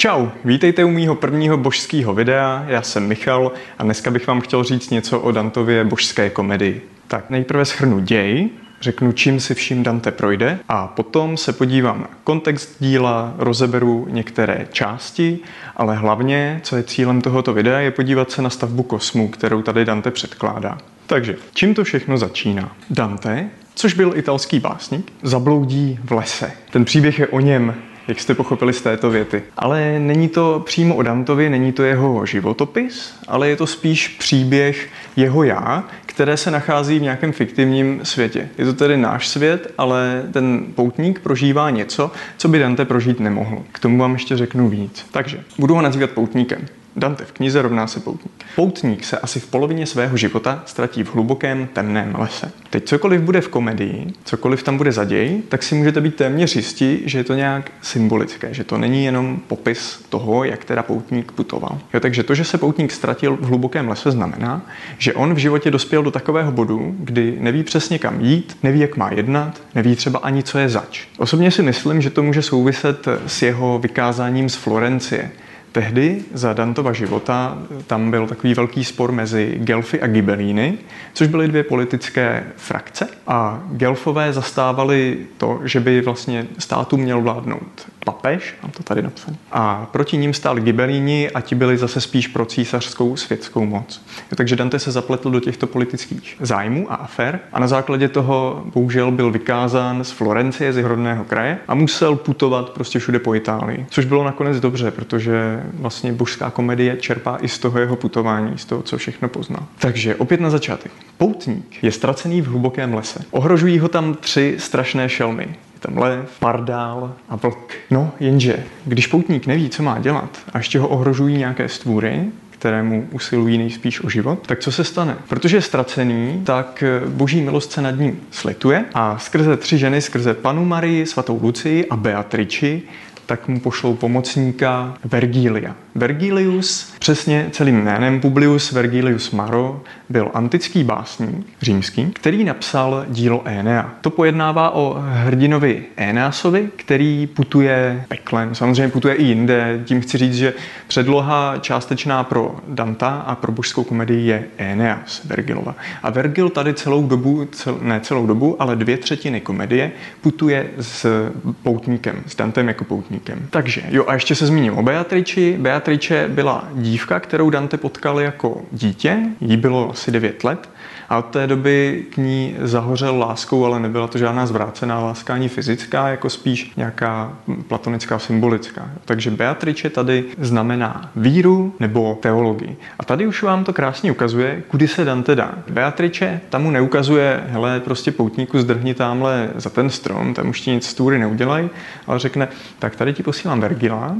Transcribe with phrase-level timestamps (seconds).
[0.00, 4.64] Čau, vítejte u mýho prvního božského videa, já jsem Michal a dneska bych vám chtěl
[4.64, 6.88] říct něco o Dantově božské komedii.
[7.08, 8.48] Tak nejprve schrnu děj,
[8.80, 14.66] řeknu, čím si vším Dante projde a potom se podívám na kontext díla, rozeberu některé
[14.72, 15.38] části,
[15.76, 19.84] ale hlavně, co je cílem tohoto videa, je podívat se na stavbu kosmu, kterou tady
[19.84, 20.78] Dante předkládá.
[21.06, 22.76] Takže, čím to všechno začíná?
[22.90, 26.52] Dante, což byl italský básník, zabloudí v lese.
[26.70, 27.74] Ten příběh je o něm,
[28.10, 29.42] jak jste pochopili z této věty.
[29.56, 34.88] Ale není to přímo o Dantovi, není to jeho životopis, ale je to spíš příběh
[35.16, 38.48] jeho já, které se nachází v nějakém fiktivním světě.
[38.58, 43.62] Je to tedy náš svět, ale ten poutník prožívá něco, co by Dante prožít nemohl.
[43.72, 45.06] K tomu vám ještě řeknu víc.
[45.10, 46.66] Takže budu ho nazývat poutníkem.
[46.96, 48.44] Dante v knize rovná se poutník.
[48.56, 52.52] Poutník se asi v polovině svého života ztratí v hlubokém temném lese.
[52.70, 56.56] Teď cokoliv bude v komedii, cokoliv tam bude za děj, tak si můžete být téměř
[56.56, 61.32] jistí, že je to nějak symbolické, že to není jenom popis toho, jak teda poutník
[61.32, 61.78] putoval.
[61.94, 64.62] Jo, takže to, že se poutník ztratil v hlubokém lese, znamená,
[64.98, 68.96] že on v životě dospěl do takového bodu, kdy neví přesně kam jít, neví, jak
[68.96, 71.06] má jednat, neví třeba ani, co je zač.
[71.18, 75.30] Osobně si myslím, že to může souviset s jeho vykázáním z Florencie,
[75.72, 80.78] Tehdy za Dantova života tam byl takový velký spor mezi Gelfy a Gibelíny,
[81.12, 87.86] což byly dvě politické frakce a Gelfové zastávali to, že by vlastně státu měl vládnout
[88.04, 89.36] papež, mám to tady napsané.
[89.52, 94.06] A proti ním stáli Gibelíni a ti byli zase spíš pro císařskou světskou moc.
[94.34, 99.10] Takže Dante se zapletl do těchto politických zájmů a afér a na základě toho bohužel
[99.10, 103.86] byl vykázán z Florencie, z jeho rodného kraje a musel putovat prostě všude po Itálii.
[103.90, 108.64] Což bylo nakonec dobře, protože vlastně božská komedie čerpá i z toho jeho putování, z
[108.64, 109.66] toho, co všechno poznal.
[109.78, 110.92] Takže opět na začátek.
[111.18, 113.24] Poutník je ztracený v hlubokém lese.
[113.30, 115.48] Ohrožují ho tam tři strašné šelmy
[115.80, 117.74] tam lev, pardál a vlk.
[117.90, 123.08] No, jenže, když poutník neví, co má dělat a ještě ho ohrožují nějaké stvůry, kterému
[123.12, 125.16] usilují nejspíš o život, tak co se stane?
[125.28, 130.34] Protože je ztracený, tak boží milost se nad ním slituje a skrze tři ženy, skrze
[130.34, 132.82] panu Marii, svatou Lucii a Beatriči,
[133.30, 135.76] tak mu pošlou pomocníka Vergilia.
[135.94, 143.94] Vergilius, přesně celým jménem Publius Vergilius Maro, byl antický básník římský, který napsal dílo Enea.
[144.00, 148.54] To pojednává o hrdinovi Eneasovi, který putuje peklem.
[148.54, 149.80] Samozřejmě putuje i jinde.
[149.84, 150.54] Tím chci říct, že
[150.86, 155.74] předloha částečná pro Danta a pro božskou komedii je Eneas Vergilova.
[156.02, 161.30] A Vergil tady celou dobu, cel, ne celou dobu, ale dvě třetiny komedie putuje s
[161.62, 163.46] poutníkem, s Dantem jako poutníkem.
[163.50, 165.56] Takže, jo, a ještě se zmíním o Beatriči.
[165.80, 169.18] Beatriče byla dívka, kterou Dante potkal jako dítě.
[169.40, 170.68] Jí bylo asi 9 let
[171.10, 175.48] a od té doby k ní zahořel láskou, ale nebyla to žádná zvrácená láska ani
[175.48, 177.32] fyzická, jako spíš nějaká
[177.68, 178.90] platonická, symbolická.
[179.04, 182.76] Takže Beatrice tady znamená víru nebo teologii.
[182.98, 185.54] A tady už vám to krásně ukazuje, kudy se Dante dá.
[185.70, 190.70] Beatrice tam mu neukazuje, hele, prostě poutníku zdrhni tamhle za ten strom, tam už ti
[190.70, 191.70] nic z túry neudělají,
[192.06, 192.48] ale řekne,
[192.78, 194.16] tak tady ti posílám Vergila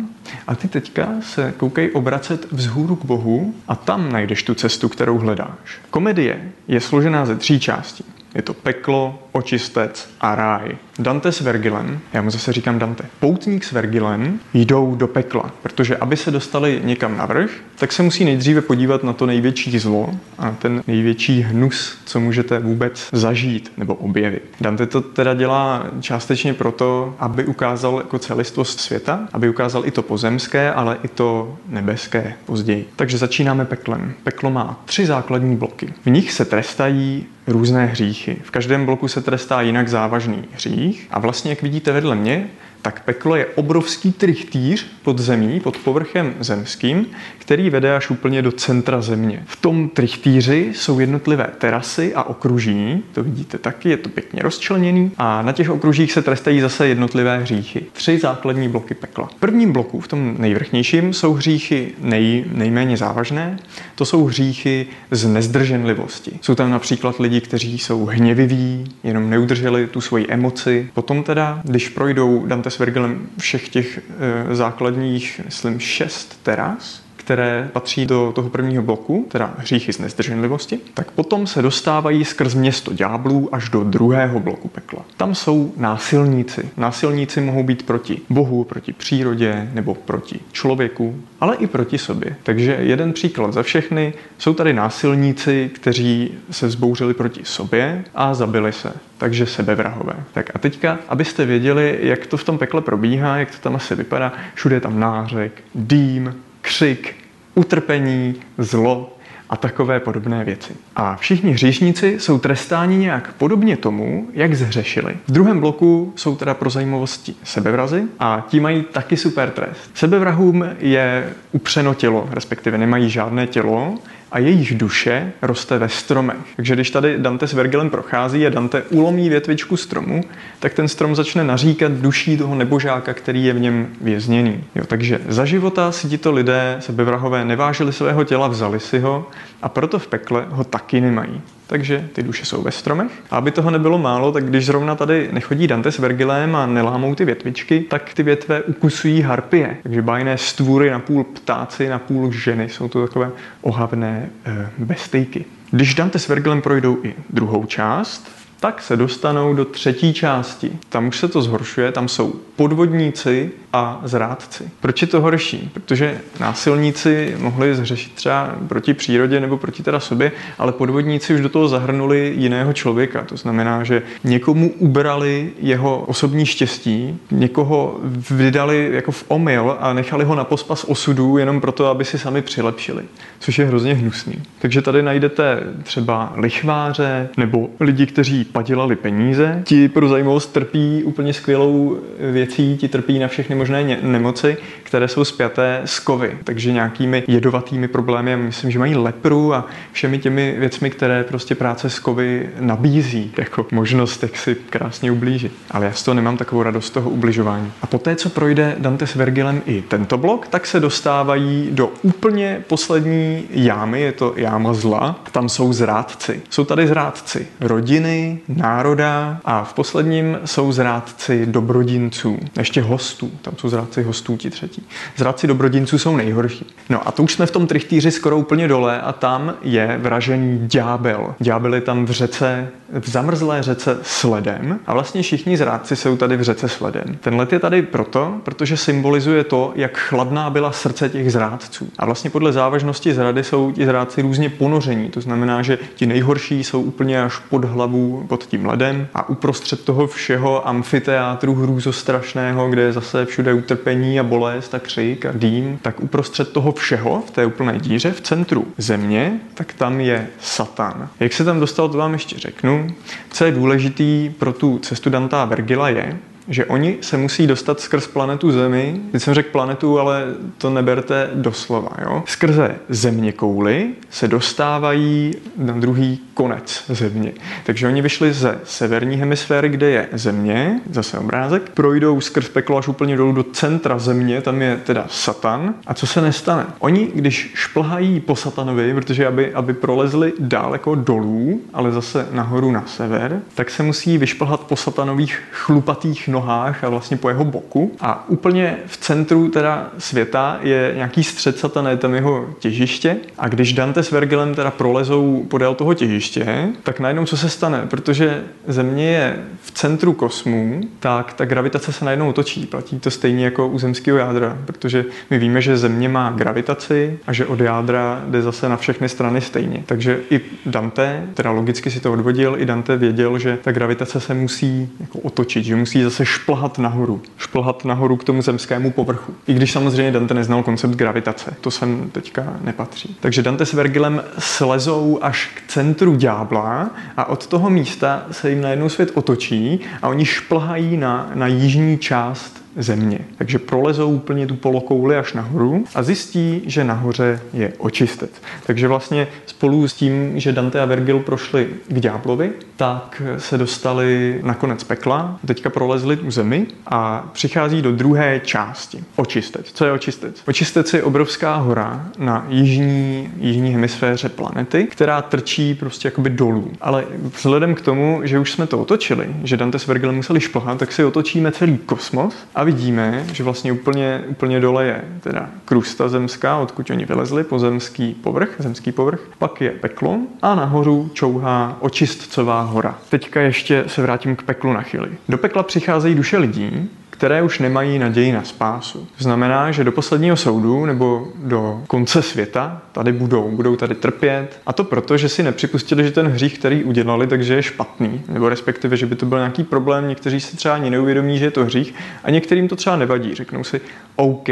[0.46, 5.18] a ty teďka se koukej obracet vzhůru k Bohu a tam najdeš tu cestu, kterou
[5.18, 5.80] hledáš.
[5.90, 8.04] Komedie je složená ze tří částí.
[8.34, 10.76] Je to peklo, očistec a ráj.
[10.98, 15.96] Dante s Vergilem, já mu zase říkám Dante, poutník s Vergilem jdou do pekla, protože
[15.96, 20.50] aby se dostali někam navrh, tak se musí nejdříve podívat na to největší zlo a
[20.50, 24.42] ten největší hnus, co můžete vůbec zažít nebo objevit.
[24.60, 30.02] Dante to teda dělá částečně proto, aby ukázal jako celistvost světa, aby ukázal i to
[30.02, 32.88] pozemské, ale i to nebeské později.
[32.96, 34.12] Takže začínáme peklem.
[34.22, 35.94] Peklo má tři základní bloky.
[36.04, 38.36] V nich se trestají různé hříchy.
[38.42, 41.06] V každém bloku se trestá jinak závažný hřích.
[41.10, 42.50] A vlastně, jak vidíte vedle mě,
[42.82, 47.06] tak peklo je obrovský trichtýř pod zemí, pod povrchem zemským,
[47.38, 49.42] který vede až úplně do centra země.
[49.46, 55.12] V tom trichtýři jsou jednotlivé terasy a okruží, to vidíte taky, je to pěkně rozčleněný
[55.18, 57.86] a na těch okružích se trestají zase jednotlivé hříchy.
[57.92, 59.26] Tři základní bloky pekla.
[59.26, 63.58] V prvním bloku, v tom nejvrchnějším, jsou hříchy nej, nejméně závažné,
[63.94, 66.32] to jsou hříchy z nezdrženlivosti.
[66.40, 70.90] Jsou tam například lidi, kteří jsou hněviví, jenom neudrželi tu svoji emoci.
[70.94, 77.68] Potom teda, když projdou Dante s Virgilem všech těch e, základních, myslím, šest teras, které
[77.72, 82.92] patří do toho prvního bloku, teda hříchy z nezdrženlivosti, tak potom se dostávají skrz město
[82.92, 85.04] ďáblů až do druhého bloku pekla.
[85.16, 86.70] Tam jsou násilníci.
[86.76, 92.36] Násilníci mohou být proti Bohu, proti přírodě nebo proti člověku, ale i proti sobě.
[92.42, 94.12] Takže jeden příklad za všechny.
[94.38, 98.92] Jsou tady násilníci, kteří se vzbouřili proti sobě a zabili se.
[99.18, 100.14] Takže sebevrahové.
[100.32, 103.94] Tak a teďka, abyste věděli, jak to v tom pekle probíhá, jak to tam asi
[103.94, 107.19] vypadá, všude je tam nářek, dým, křik,
[107.60, 109.16] utrpení, zlo,
[109.50, 110.72] a takové podobné věci.
[110.96, 115.16] A všichni hříšníci jsou trestáni nějak podobně tomu, jak zhřešili.
[115.28, 119.90] V druhém bloku jsou teda pro zajímavosti sebevrazy a ti mají taky super trest.
[119.94, 123.94] Sebevrahům je upřeno tělo, respektive nemají žádné tělo,
[124.32, 126.36] a jejich duše roste ve stromech.
[126.56, 130.24] Takže když tady Dante s Vergilem prochází a Dante ulomí větvičku stromu,
[130.58, 134.64] tak ten strom začne naříkat duší toho nebožáka, který je v něm vězněný.
[134.74, 139.28] Jo, takže za života si tito lidé, sebevrahové, nevážili svého těla, vzali si ho
[139.62, 143.12] a proto v pekle ho taky nemají takže ty duše jsou ve stromech.
[143.30, 147.14] A aby toho nebylo málo, tak když zrovna tady nechodí Dante s Vergilem a nelámou
[147.14, 149.76] ty větvičky, tak ty větve ukusují harpie.
[149.82, 152.68] Takže bájné stvůry, napůl ptáci, napůl ženy.
[152.68, 153.30] Jsou to takové
[153.60, 155.44] ohavné e, bestejky.
[155.70, 160.72] Když Dante s Vergilem projdou i druhou část, tak se dostanou do třetí části.
[160.88, 164.70] Tam už se to zhoršuje, tam jsou podvodníci a zrádci.
[164.80, 165.70] Proč je to horší?
[165.72, 171.48] Protože násilníci mohli zřešit třeba proti přírodě nebo proti teda sobě, ale podvodníci už do
[171.48, 173.24] toho zahrnuli jiného člověka.
[173.24, 180.24] To znamená, že někomu ubrali jeho osobní štěstí, někoho vydali jako v omyl a nechali
[180.24, 183.04] ho na pospas osudu jenom proto, aby si sami přilepšili,
[183.38, 184.42] což je hrozně hnusný.
[184.58, 189.62] Takže tady najdete třeba lichváře nebo lidi, kteří padělali peníze.
[189.64, 191.98] Ti pro zajímavost trpí úplně skvělou
[192.32, 197.88] věcí, ti trpí na všechny možné nemoci, které jsou spjaté s kovy, takže nějakými jedovatými
[197.88, 198.36] problémy.
[198.36, 203.66] Myslím, že mají lepru a všemi těmi věcmi, které prostě práce s kovy nabízí jako
[203.72, 205.52] možnost, jak si krásně ublížit.
[205.70, 207.72] Ale já z toho nemám takovou radost toho ubližování.
[207.82, 212.62] A poté, co projde Dante s Vergilem i tento blok, tak se dostávají do úplně
[212.66, 215.20] poslední jámy, je to jáma zla.
[215.32, 216.42] Tam jsou zrádci.
[216.50, 223.30] Jsou tady zrádci rodiny, národa a v posledním jsou zrádci dobrodinců, ještě hostů.
[223.42, 224.86] Tam jsou zrádci hostů ti třetí.
[225.16, 226.66] Zrádci dobrodinců jsou nejhorší.
[226.88, 230.58] No a to už jsme v tom trichtýři skoro úplně dole a tam je vražený
[230.62, 231.34] ďábel.
[231.38, 232.68] Ďábel je tam v řece,
[233.00, 237.18] v zamrzlé řece s ledem a vlastně všichni zrádci jsou tady v řece s ledem.
[237.20, 241.88] Ten led je tady proto, protože symbolizuje to, jak chladná byla srdce těch zrádců.
[241.98, 245.08] A vlastně podle závažnosti zrady jsou ti zrádci různě ponoření.
[245.08, 249.84] To znamená, že ti nejhorší jsou úplně až pod hlavu, pod tím ledem a uprostřed
[249.84, 255.78] toho všeho amfiteátru hrůzostrašného, kde je zase všude utrpení a bolest a křik a dým,
[255.82, 261.08] tak uprostřed toho všeho v té úplné díře v centru země, tak tam je Satan.
[261.20, 262.86] Jak se tam dostal, to vám ještě řeknu.
[263.30, 268.06] Co je důležitý pro tu cestu Danta Vergila je, že oni se musí dostat skrz
[268.06, 269.00] planetu Zemi.
[269.12, 270.24] Teď jsem řekl planetu, ale
[270.58, 271.90] to neberte doslova.
[272.02, 272.22] Jo?
[272.26, 277.32] Skrze země kouly se dostávají na druhý konec země.
[277.66, 282.88] Takže oni vyšli ze severní hemisféry, kde je země, zase obrázek, projdou skrz peklo až
[282.88, 285.74] úplně dolů do centra země, tam je teda Satan.
[285.86, 286.66] A co se nestane?
[286.78, 292.84] Oni, když šplhají po Satanovi, protože aby, aby prolezli daleko dolů, ale zase nahoru na
[292.86, 297.96] sever, tak se musí vyšplhat po Satanových chlupatých nohách a vlastně po jeho boku.
[298.00, 303.16] A úplně v centru teda světa je nějaký střed satana, je tam jeho těžiště.
[303.38, 307.86] A když Dante s Vergilem teda prolezou podél toho těžiště, tak najednou co se stane?
[307.90, 312.66] Protože Země je v centru kosmu, tak ta gravitace se najednou otočí.
[312.66, 317.32] Platí to stejně jako u zemského jádra, protože my víme, že Země má gravitaci a
[317.32, 319.82] že od jádra jde zase na všechny strany stejně.
[319.86, 324.34] Takže i Dante, teda logicky si to odvodil, i Dante věděl, že ta gravitace se
[324.34, 327.22] musí jako otočit, že musí zase šplhat nahoru.
[327.36, 329.34] Šplhat nahoru k tomu zemskému povrchu.
[329.46, 331.54] I když samozřejmě Dante neznal koncept gravitace.
[331.60, 333.16] To sem teďka nepatří.
[333.20, 338.60] Takže Dante s Vergilem slezou až k centru ďábla a od toho místa se jim
[338.60, 343.18] najednou svět otočí a oni šplhají na, na jižní část země.
[343.38, 348.30] Takže prolezou úplně tu polokouli až nahoru a zjistí, že nahoře je očistec.
[348.66, 354.40] Takže vlastně spolu s tím, že Dante a Vergil prošli k ďáblovi, tak se dostali
[354.42, 359.04] na konec pekla, teďka prolezli tu zemi a přichází do druhé části.
[359.16, 359.72] Očistec.
[359.72, 360.42] Co je očistec?
[360.48, 366.72] Očistec je obrovská hora na jižní, jižní hemisféře planety, která trčí prostě jakoby dolů.
[366.80, 367.04] Ale
[367.36, 370.92] vzhledem k tomu, že už jsme to otočili, že Dante s Vergilem museli šplhat, tak
[370.92, 376.58] si otočíme celý kosmos A vidíme, že vlastně úplně, úplně dole je teda krusta zemská,
[376.58, 382.98] odkud oni vylezli, pozemský povrch, zemský povrch, pak je peklo a nahoru čouhá očistcová hora.
[383.08, 385.10] Teďka ještě se vrátím k peklu na chvíli.
[385.28, 386.90] Do pekla přicházejí duše lidí,
[387.20, 389.08] které už nemají naději na spásu.
[389.18, 394.60] To znamená, že do posledního soudu nebo do konce světa tady budou, budou tady trpět.
[394.66, 398.48] A to proto, že si nepřipustili, že ten hřích, který udělali, takže je špatný, nebo
[398.48, 400.08] respektive, že by to byl nějaký problém.
[400.08, 403.34] Někteří si třeba ani neuvědomí, že je to hřích a některým to třeba nevadí.
[403.34, 403.80] Řeknou si,
[404.16, 404.48] OK,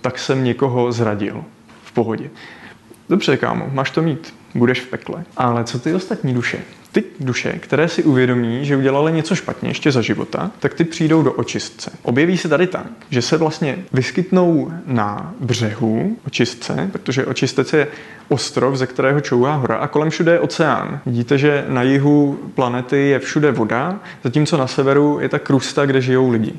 [0.00, 1.44] tak jsem někoho zradil.
[1.84, 2.30] V pohodě.
[3.08, 5.24] Dobře, kámo, máš to mít, budeš v pekle.
[5.36, 6.58] Ale co ty ostatní duše?
[6.94, 11.22] Ty duše, které si uvědomí, že udělali něco špatně ještě za života, tak ty přijdou
[11.22, 11.90] do očistce.
[12.02, 17.86] Objeví se tady tak, že se vlastně vyskytnou na břehu očistce, protože očistec je
[18.28, 21.00] ostrov, ze kterého čouhá hora a kolem všude je oceán.
[21.06, 26.00] Vidíte, že na jihu planety je všude voda, zatímco na severu je ta krusta, kde
[26.00, 26.52] žijou lidi.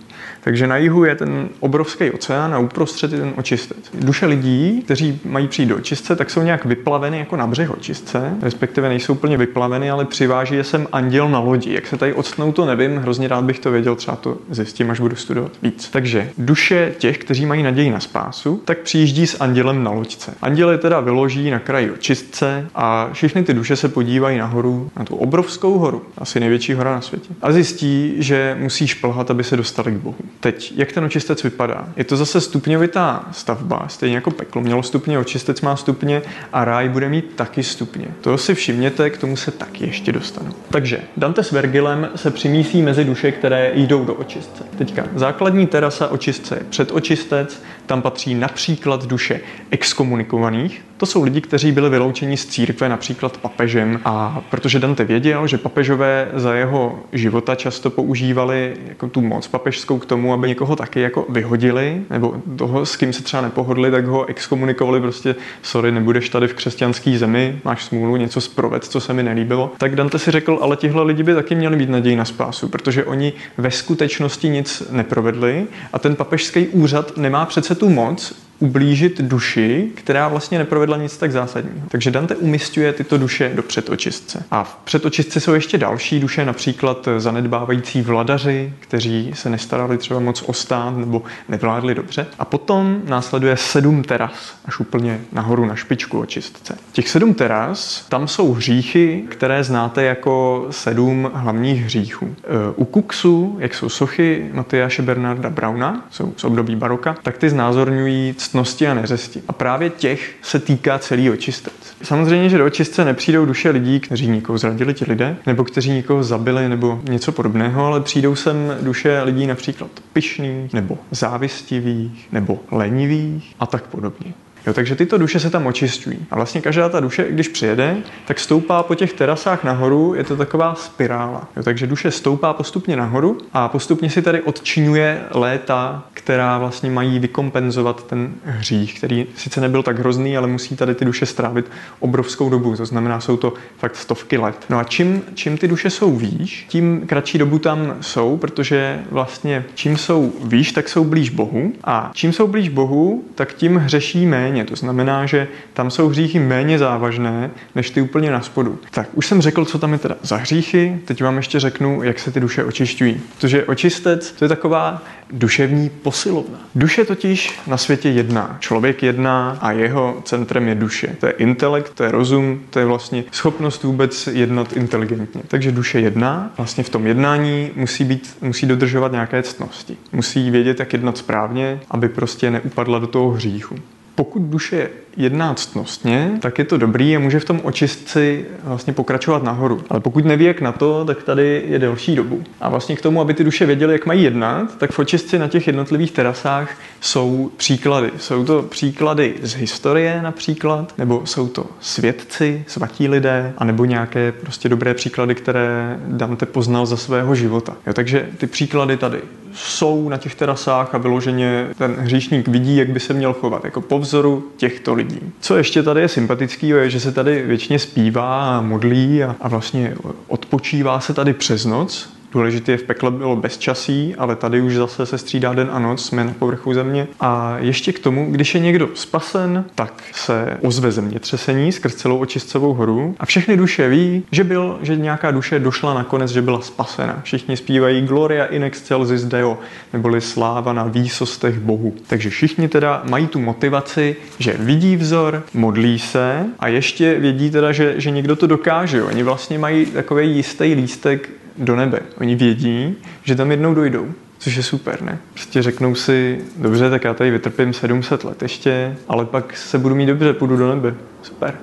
[0.43, 3.77] Takže na jihu je ten obrovský oceán a uprostřed je ten očistec.
[3.93, 8.33] Duše lidí, kteří mají přijít do očistce, tak jsou nějak vyplaveny jako na břeh očistce,
[8.41, 11.73] respektive nejsou plně vyplaveny, ale přiváží je sem anděl na lodi.
[11.73, 14.99] Jak se tady odstnou, to nevím, hrozně rád bych to věděl, třeba to zjistím, až
[14.99, 15.89] budu studovat víc.
[15.89, 20.33] Takže duše těch, kteří mají naději na spásu, tak přijíždí s andělem na loďce.
[20.41, 25.05] Anděl je teda vyloží na kraji očistce a všechny ty duše se podívají nahoru, na
[25.05, 27.33] tu obrovskou horu, asi největší hora na světě.
[27.41, 30.17] A zjistí, že musí šplhat, aby se dostali k Bohu.
[30.39, 31.87] Teď, jak ten očistec vypadá?
[31.95, 34.61] Je to zase stupňovitá stavba, stejně jako peklo.
[34.61, 36.21] Mělo stupně, očistec má stupně
[36.53, 38.07] a ráj bude mít taky stupně.
[38.21, 40.51] To si všimněte, k tomu se taky ještě dostanu.
[40.69, 44.63] Takže Dante s Vergilem se přimísí mezi duše, které jdou do očistce.
[44.77, 49.39] Teďka základní terasa očistce je předočistec, tam patří například duše
[49.71, 50.85] exkomunikovaných.
[50.97, 53.99] To jsou lidi, kteří byli vyloučeni z církve, například papežem.
[54.05, 59.99] A protože Dante věděl, že papežové za jeho života často používali jako tu moc papežskou
[59.99, 64.05] k tomu, aby někoho taky jako vyhodili, nebo toho, s kým se třeba nepohodli, tak
[64.05, 69.13] ho exkomunikovali prostě, sorry, nebudeš tady v křesťanské zemi, máš smůlu, něco zproved, co se
[69.13, 69.71] mi nelíbilo.
[69.77, 73.05] Tak Dante si řekl, ale tihle lidi by taky měli mít naději na spásu, protože
[73.05, 79.89] oni ve skutečnosti nic neprovedli a ten papežský úřad nemá přece tu moc ublížit duši,
[79.95, 81.87] která vlastně neprovedla nic tak zásadního.
[81.87, 84.43] Takže Dante umistuje tyto duše do předočistce.
[84.51, 90.41] A v předočistce jsou ještě další duše, například zanedbávající vladaři, kteří se nestarali třeba moc
[90.41, 92.27] o stát nebo nevládli dobře.
[92.39, 96.77] A potom následuje sedm teras, až úplně nahoru na špičku očistce.
[96.91, 102.35] Těch sedm teras, tam jsou hříchy, které znáte jako sedm hlavních hříchů.
[102.43, 107.49] E, u Kuksu, jak jsou sochy Matyáše Bernarda Brauna, jsou z období baroka, tak ty
[107.49, 109.41] znázorňují ctnosti a neřesti.
[109.47, 111.73] A právě těch se týká celý očistec.
[112.03, 116.23] Samozřejmě, že do očistce nepřijdou duše lidí, kteří někoho zradili ti lidé, nebo kteří někoho
[116.23, 123.55] zabili, nebo něco podobného, ale přijdou sem duše lidí například pyšných, nebo závistivých, nebo lenivých
[123.59, 124.33] a tak podobně.
[124.67, 126.17] Jo, takže tyto duše se tam očistují.
[126.31, 130.35] A vlastně každá ta duše, když přijede, tak stoupá po těch terasách nahoru, je to
[130.35, 131.47] taková spirála.
[131.57, 137.19] Jo, takže duše stoupá postupně nahoru a postupně si tady odčinuje léta, která vlastně mají
[137.19, 142.49] vykompenzovat ten hřích, který sice nebyl tak hrozný, ale musí tady ty duše strávit obrovskou
[142.49, 142.75] dobu.
[142.75, 144.65] To znamená, jsou to fakt stovky let.
[144.69, 149.65] No a čím, čím ty duše jsou výš, tím kratší dobu tam jsou, protože vlastně
[149.75, 151.73] čím jsou výš, tak jsou blíž Bohu.
[151.83, 154.65] A čím jsou blíž Bohu, tak tím hřeší méně méně.
[154.65, 158.79] To znamená, že tam jsou hříchy méně závažné, než ty úplně na spodu.
[158.91, 162.19] Tak už jsem řekl, co tam je teda za hříchy, teď vám ještě řeknu, jak
[162.19, 163.21] se ty duše očišťují.
[163.35, 166.59] Protože očistec to je taková duševní posilovna.
[166.75, 168.57] Duše totiž na světě jedná.
[168.59, 171.15] Člověk jedná a jeho centrem je duše.
[171.19, 175.41] To je intelekt, to je rozum, to je vlastně schopnost vůbec jednat inteligentně.
[175.47, 179.97] Takže duše jedná, vlastně v tom jednání musí, být, musí dodržovat nějaké ctnosti.
[180.11, 183.75] Musí vědět, jak jednat správně, aby prostě neupadla do toho hříchu.
[184.15, 189.43] Pokud duše jedná ctnostně, tak je to dobrý a může v tom očistci vlastně pokračovat
[189.43, 189.83] nahoru.
[189.89, 192.43] Ale pokud neví, jak na to, tak tady je delší dobu.
[192.61, 195.47] A vlastně k tomu, aby ty duše věděly, jak mají jednat, tak v očistci na
[195.47, 198.11] těch jednotlivých terasách jsou příklady.
[198.17, 204.69] Jsou to příklady z historie například, nebo jsou to svědci, svatí lidé, anebo nějaké prostě
[204.69, 207.77] dobré příklady, které Dante poznal za svého života.
[207.87, 209.21] Jo, takže ty příklady tady
[209.53, 213.81] jsou na těch terasách a vyloženě ten hříšník vidí, jak by se měl chovat, jako
[213.81, 215.04] po vzoru těchto lidí.
[215.39, 219.95] Co ještě tady je sympatický, je, že se tady většině zpívá modlí a, a vlastně
[220.27, 225.17] odpočívá se tady přes noc Důležité v pekle bylo bezčasí, ale tady už zase se
[225.17, 227.07] střídá den a noc, jsme na povrchu země.
[227.19, 232.73] A ještě k tomu, když je někdo spasen, tak se ozve zemětřesení skrz celou očistcovou
[232.73, 237.19] horu a všechny duše ví, že byl, že nějaká duše došla nakonec, že byla spasena.
[237.23, 239.57] Všichni zpívají Gloria in excelsis Deo,
[239.93, 241.93] neboli sláva na výsostech Bohu.
[242.07, 247.71] Takže všichni teda mají tu motivaci, že vidí vzor, modlí se a ještě vědí teda,
[247.71, 249.03] že, že někdo to dokáže.
[249.03, 251.99] Oni vlastně mají takový jistý lístek do nebe.
[252.21, 254.07] Oni vědí, že tam jednou dojdou.
[254.37, 255.17] Což je super, ne?
[255.33, 259.95] Prostě řeknou si, dobře, tak já tady vytrpím 700 let ještě, ale pak se budu
[259.95, 260.93] mít dobře, půjdu do nebe.
[261.21, 261.55] Super.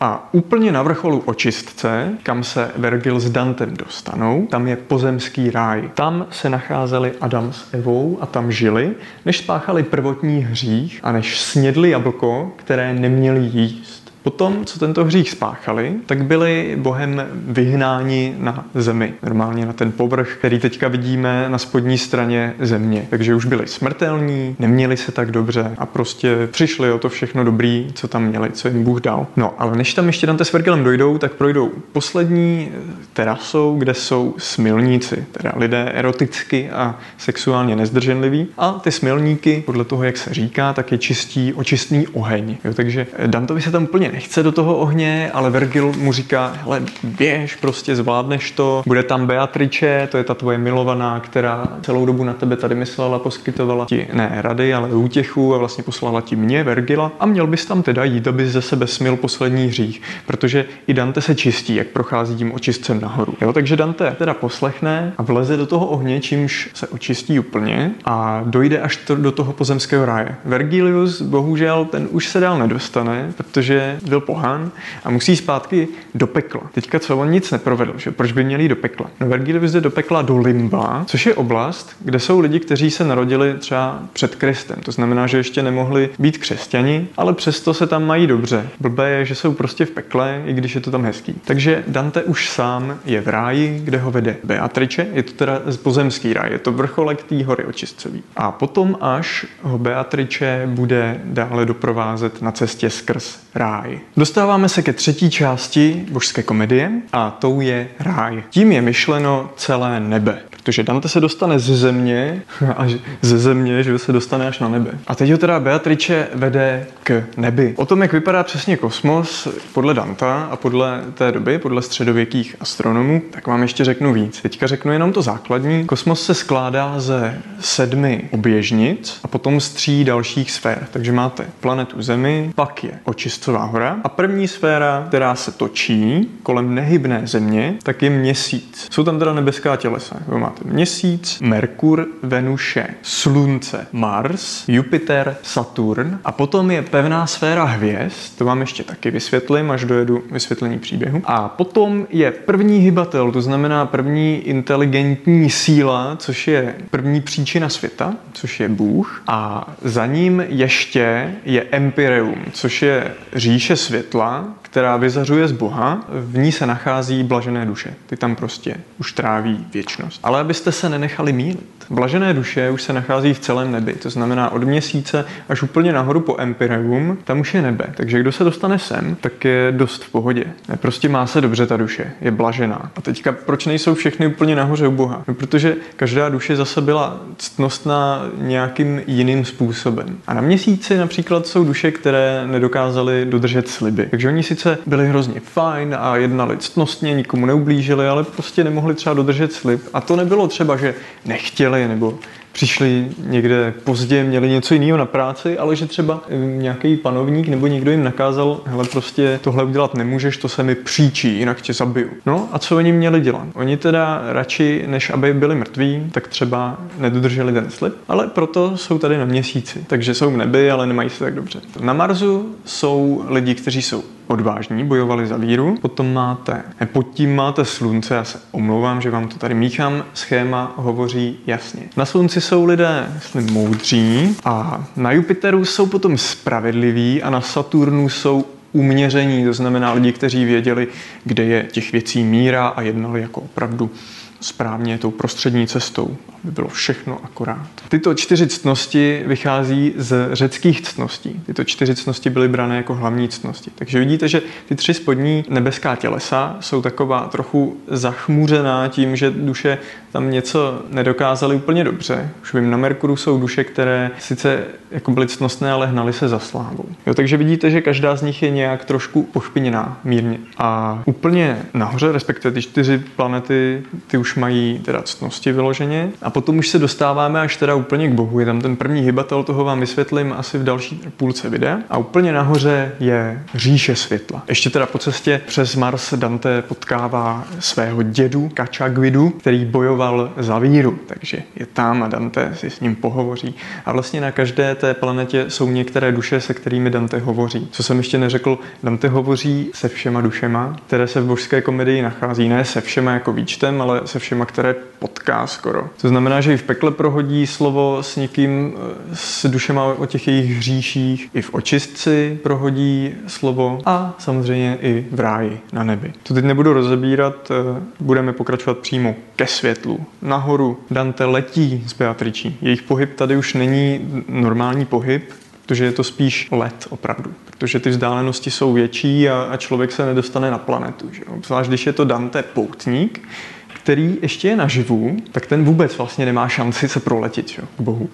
[0.00, 5.90] A úplně na vrcholu očistce, kam se Vergil s Dantem dostanou, tam je pozemský ráj.
[5.94, 8.94] Tam se nacházeli Adam s Evou a tam žili,
[9.26, 14.07] než spáchali prvotní hřích a než snědli jablko, které neměli jíst.
[14.22, 20.36] Potom, co tento hřích spáchali, tak byli Bohem vyhnáni na zemi, normálně na ten povrch,
[20.38, 23.06] který teďka vidíme na spodní straně země.
[23.10, 27.90] Takže už byli smrtelní, neměli se tak dobře a prostě přišli o to všechno dobrý,
[27.94, 29.26] co tam měli, co jim Bůh dal.
[29.36, 32.68] No, ale než tam ještě Dante s Vergilem dojdou, tak projdou poslední
[33.12, 38.46] terasou, kde jsou smilníci, teda lidé eroticky a sexuálně nezdrženliví.
[38.58, 42.56] A ty smilníky, podle toho, jak se říká, tak je čistí očistný oheň.
[42.64, 47.54] Jo, takže Dantovi se tam nechce do toho ohně, ale Vergil mu říká, hele, běž,
[47.54, 52.32] prostě zvládneš to, bude tam Beatrice, to je ta tvoje milovaná, která celou dobu na
[52.32, 57.12] tebe tady myslela, poskytovala ti ne rady, ale útěchu a vlastně poslala ti mě, Vergila,
[57.20, 61.20] a měl bys tam teda jít, aby ze sebe smil poslední hřích, protože i Dante
[61.20, 63.34] se čistí, jak prochází tím očistcem nahoru.
[63.40, 68.42] Jo, takže Dante teda poslechne a vleze do toho ohně, čímž se očistí úplně a
[68.44, 70.36] dojde až to, do toho pozemského ráje.
[70.44, 74.70] Vergilius, bohužel, ten už se dál nedostane, protože byl pohán
[75.04, 76.60] a musí zpátky do pekla.
[76.74, 78.10] Teďka co, on nic neprovedl, že?
[78.10, 79.10] proč by měli do pekla?
[79.20, 83.04] No Vergilius jde do pekla do Limba, což je oblast, kde jsou lidi, kteří se
[83.04, 84.76] narodili třeba před Kristem.
[84.84, 88.68] To znamená, že ještě nemohli být křesťani, ale přesto se tam mají dobře.
[88.80, 91.34] Blbé je, že jsou prostě v pekle, i když je to tam hezký.
[91.44, 96.32] Takže Dante už sám je v ráji, kde ho vede Beatrice, je to teda pozemský
[96.32, 98.22] ráj, je to vrcholek té hory očistcový.
[98.36, 104.00] A potom až ho Beatrice bude dále doprovázet na cestě skrz ráj ráj.
[104.16, 108.42] Dostáváme se ke třetí části božské komedie a tou je ráj.
[108.50, 112.42] Tím je myšleno celé nebe, protože Dante se dostane ze země
[112.76, 114.90] až ze země, že se dostane až na nebe.
[115.06, 117.74] A teď ho teda Beatrice vede k nebi.
[117.76, 123.22] O tom, jak vypadá přesně kosmos podle Danta a podle té doby, podle středověkých astronomů,
[123.30, 124.42] tak vám ještě řeknu víc.
[124.42, 125.86] Teďka řeknu jenom to základní.
[125.86, 130.86] Kosmos se skládá ze sedmi oběžnic a potom z tří dalších sfér.
[130.90, 136.74] Takže máte planetu Zemi, pak je očistcová hora a první sféra, která se točí kolem
[136.74, 138.88] nehybné země, tak je měsíc.
[138.90, 140.16] Jsou tam teda nebeská tělesa.
[140.36, 148.44] Máte měsíc, Merkur, Venuše, Slunce, Mars, Jupiter, Saturn a potom je pevná sféra hvězd, to
[148.44, 151.22] vám ještě taky vysvětlím, až dojedu vysvětlení příběhu.
[151.24, 158.14] A potom je první hybatel, to znamená první inteligentní síla, což je první příčina světa,
[158.32, 159.22] což je Bůh.
[159.26, 166.38] A za ním ještě je Empyreum, což je říše světla, která vyzařuje z Boha, v
[166.38, 167.94] ní se nachází blažené duše.
[168.06, 170.20] Ty tam prostě už tráví věčnost.
[170.22, 171.78] Ale abyste se nenechali mílit.
[171.90, 176.20] Blažené duše už se nachází v celém nebi, to znamená od měsíce až úplně nahoru
[176.20, 177.84] po Empyreum, tam už je nebe.
[177.94, 180.44] Takže kdo se dostane sem, tak je dost v pohodě.
[180.76, 182.90] Prostě má se dobře ta duše, je blažená.
[182.96, 185.24] A teďka proč nejsou všechny úplně nahoře u Boha?
[185.28, 190.18] No, protože každá duše zase byla ctnostná nějakým jiným způsobem.
[190.26, 194.06] A na měsíci například jsou duše, které nedokázaly dodržet sliby.
[194.10, 199.14] Takže oni sice byli hrozně fajn a jednali ctnostně, nikomu neublížili, ale prostě nemohli třeba
[199.14, 199.80] dodržet slib.
[199.94, 200.94] A to nebylo třeba, že
[201.24, 202.18] nechtěli nebo
[202.52, 206.22] přišli někde pozdě, měli něco jiného na práci, ale že třeba
[206.56, 211.38] nějaký panovník nebo někdo jim nakázal, hele prostě tohle udělat nemůžeš, to se mi příčí,
[211.38, 212.08] jinak tě zabiju.
[212.26, 213.46] No a co oni měli dělat?
[213.54, 218.98] Oni teda radši, než aby byli mrtví, tak třeba nedodrželi ten slib, ale proto jsou
[218.98, 219.84] tady na měsíci.
[219.86, 221.60] Takže jsou v nebi, ale nemají se tak dobře.
[221.80, 225.76] Na Marsu jsou lidi, kteří jsou odvážní, bojovali za víru.
[225.80, 226.62] Potom máte,
[226.92, 231.82] pod tím máte slunce, já se omlouvám, že vám to tady míchám, schéma hovoří jasně.
[231.96, 238.08] Na slunci jsou lidé, myslím, moudří a na Jupiteru jsou potom spravedliví a na Saturnu
[238.08, 240.88] jsou uměření, to znamená lidi, kteří věděli,
[241.24, 243.90] kde je těch věcí míra a jednali jako opravdu
[244.40, 247.68] správně tou prostřední cestou, aby bylo všechno akorát.
[247.88, 251.42] Tyto čtyři ctnosti vychází z řeckých ctností.
[251.46, 253.70] Tyto čtyři ctnosti byly brané jako hlavní ctnosti.
[253.74, 259.78] Takže vidíte, že ty tři spodní nebeská tělesa jsou taková trochu zachmuřená tím, že duše
[260.12, 262.30] tam něco nedokázaly úplně dobře.
[262.42, 266.38] Už vím, na Merkuru jsou duše, které sice jako byly ctnostné, ale hnaly se za
[266.38, 266.84] slávou.
[267.06, 270.38] Jo, takže vidíte, že každá z nich je nějak trošku pošpiněná mírně.
[270.58, 276.10] A úplně nahoře, respektive ty čtyři planety, ty už mají teda ctnosti vyloženě.
[276.22, 278.40] A potom už se dostáváme až teda úplně k Bohu.
[278.40, 281.78] Je tam ten první hybatel, toho vám vysvětlím asi v další půlce videa.
[281.90, 284.42] A úplně nahoře je říše světla.
[284.48, 290.98] Ještě teda po cestě přes Mars Dante potkává svého dědu Kačagvidu, který bojoval za víru.
[291.06, 293.54] Takže je tam a Dante si s ním pohovoří.
[293.86, 297.68] A vlastně na každé té planetě jsou některé duše, se kterými Dante hovoří.
[297.70, 302.48] Co jsem ještě neřekl, Dante hovoří se všema dušema, které se v božské komedii nachází.
[302.48, 305.88] Ne se všema jako výčtem, ale se všema, které potká skoro.
[306.00, 310.28] To znamená, že i v pekle prohodí slovo s někým, eh, s dušema o těch
[310.28, 316.12] jejich hříších, i v očistci prohodí slovo a samozřejmě i v ráji na nebi.
[316.22, 320.06] To teď nebudu rozebírat, eh, budeme pokračovat přímo ke světlu.
[320.22, 322.58] Nahoru Dante letí z Beatričí.
[322.62, 327.34] Jejich pohyb tady už není normální pohyb, protože je to spíš let opravdu.
[327.44, 331.10] Protože ty vzdálenosti jsou větší a, a člověk se nedostane na planetu.
[331.12, 331.22] Že?
[331.46, 333.28] Zvlášť když je to Dante poutník,
[333.74, 337.62] který ještě je naživu, tak ten vůbec vlastně nemá šanci se proletit že?
[337.76, 338.10] k Bohu.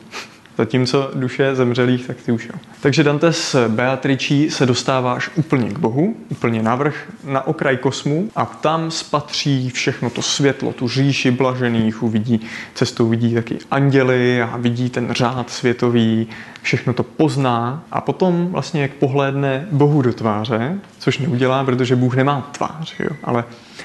[0.58, 2.54] Zatímco duše zemřelých, tak ty už jo.
[2.80, 8.30] Takže Dante s Beatričí se dostává až úplně k Bohu, úplně navrch, na okraj kosmu
[8.36, 12.40] a tam spatří všechno to světlo, tu říši blažených, uvidí
[12.74, 16.28] cestou, vidí taky anděly a vidí ten řád světový,
[16.62, 22.16] všechno to pozná a potom vlastně jak pohlédne Bohu do tváře, což neudělá, protože Bůh
[22.16, 23.10] nemá tvář, jo?
[23.24, 23.44] ale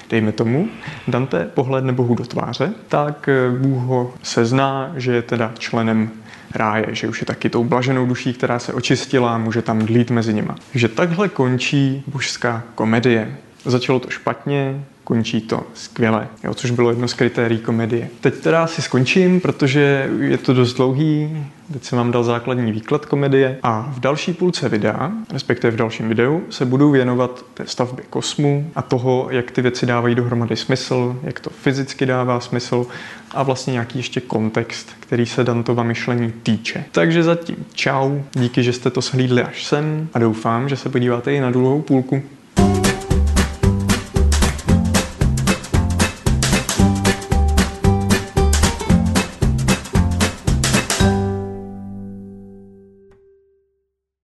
[0.09, 0.67] dejme tomu,
[1.07, 6.09] Dante pohlédne Bohu do tváře, tak Bůh ho sezná, že je teda členem
[6.55, 10.11] ráje, že už je taky tou blaženou duší, která se očistila a může tam dlít
[10.11, 10.55] mezi nima.
[10.71, 13.37] Takže takhle končí božská komedie.
[13.65, 18.09] Začalo to špatně, končí to skvěle, jo, což bylo jedno z kritérií komedie.
[18.21, 21.43] Teď teda si skončím, protože je to dost dlouhý,
[21.73, 26.09] teď jsem vám dal základní výklad komedie a v další půlce videa, respektive v dalším
[26.09, 31.19] videu, se budu věnovat té stavbě kosmu a toho, jak ty věci dávají dohromady smysl,
[31.23, 32.85] jak to fyzicky dává smysl
[33.31, 36.83] a vlastně nějaký ještě kontext, který se Dantova myšlení týče.
[36.91, 41.33] Takže zatím čau, díky, že jste to shlídli až sem a doufám, že se podíváte
[41.33, 42.23] i na druhou půlku.